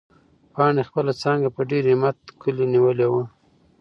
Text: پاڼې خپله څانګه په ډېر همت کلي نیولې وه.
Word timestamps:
پاڼې 0.53 0.83
خپله 0.89 1.11
څانګه 1.21 1.49
په 1.55 1.61
ډېر 1.71 1.83
همت 1.91 2.17
کلي 2.41 2.65
نیولې 2.73 3.07
وه. 3.11 3.23